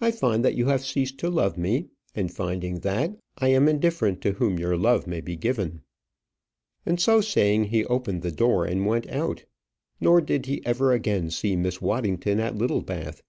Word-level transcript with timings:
I 0.00 0.10
find 0.10 0.44
that 0.44 0.56
you 0.56 0.66
have 0.66 0.84
ceased 0.84 1.18
to 1.18 1.30
love 1.30 1.56
me, 1.56 1.86
and 2.16 2.34
finding 2.34 2.80
that, 2.80 3.16
I 3.38 3.46
am 3.50 3.68
indifferent 3.68 4.20
to 4.22 4.32
whom 4.32 4.58
your 4.58 4.76
love 4.76 5.06
may 5.06 5.20
be 5.20 5.36
given." 5.36 5.82
And 6.84 7.00
so 7.00 7.20
saying, 7.20 7.66
he 7.66 7.84
opened 7.84 8.22
the 8.22 8.32
door 8.32 8.64
and 8.66 8.84
went 8.86 9.08
out; 9.08 9.44
nor 10.00 10.20
did 10.20 10.46
he 10.46 10.66
ever 10.66 10.90
again 10.92 11.30
see 11.30 11.54
Miss 11.54 11.80
Waddington 11.80 12.40
at 12.40 12.56
Littlebath. 12.56 13.22